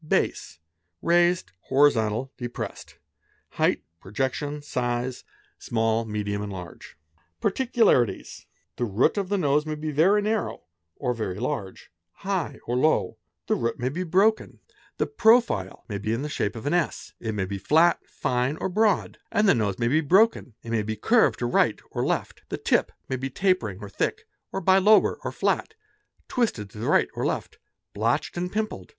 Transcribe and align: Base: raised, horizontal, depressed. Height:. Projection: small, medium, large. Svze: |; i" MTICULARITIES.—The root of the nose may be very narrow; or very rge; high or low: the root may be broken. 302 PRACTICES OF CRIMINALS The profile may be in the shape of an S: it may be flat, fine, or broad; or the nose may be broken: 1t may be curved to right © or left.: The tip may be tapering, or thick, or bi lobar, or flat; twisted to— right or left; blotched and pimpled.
Base: 0.07 0.57
raised, 1.03 1.51
horizontal, 1.67 2.33
depressed. 2.35 2.97
Height:. 3.49 3.83
Projection: 3.99 4.59
small, 4.63 6.05
medium, 6.05 6.41
large. 6.49 6.97
Svze: 7.39 7.43
|; 7.43 7.43
i" 7.43 7.47
MTICULARITIES.—The 7.47 8.85
root 8.85 9.19
of 9.19 9.29
the 9.29 9.37
nose 9.37 9.67
may 9.67 9.75
be 9.75 9.91
very 9.91 10.23
narrow; 10.23 10.63
or 10.95 11.13
very 11.13 11.35
rge; 11.35 11.81
high 12.25 12.59
or 12.65 12.75
low: 12.77 13.19
the 13.45 13.53
root 13.53 13.77
may 13.77 13.89
be 13.89 14.01
broken. 14.01 14.59
302 14.97 15.05
PRACTICES 15.05 15.07
OF 15.07 15.17
CRIMINALS 15.17 15.83
The 15.85 15.85
profile 15.85 15.85
may 15.87 15.97
be 15.99 16.13
in 16.13 16.23
the 16.23 16.29
shape 16.29 16.55
of 16.55 16.65
an 16.65 16.73
S: 16.73 17.13
it 17.19 17.35
may 17.35 17.45
be 17.45 17.59
flat, 17.59 17.99
fine, 18.07 18.57
or 18.59 18.69
broad; 18.69 19.19
or 19.31 19.43
the 19.43 19.53
nose 19.53 19.77
may 19.77 19.87
be 19.87 20.01
broken: 20.01 20.55
1t 20.65 20.71
may 20.71 20.81
be 20.81 20.95
curved 20.95 21.37
to 21.37 21.45
right 21.45 21.77
© 21.77 21.79
or 21.91 22.03
left.: 22.03 22.41
The 22.49 22.57
tip 22.57 22.91
may 23.07 23.17
be 23.17 23.29
tapering, 23.29 23.77
or 23.79 23.87
thick, 23.91 24.25
or 24.51 24.61
bi 24.61 24.79
lobar, 24.79 25.17
or 25.23 25.31
flat; 25.31 25.75
twisted 26.27 26.71
to— 26.71 26.79
right 26.87 27.09
or 27.13 27.23
left; 27.23 27.59
blotched 27.93 28.35
and 28.35 28.51
pimpled. 28.51 28.89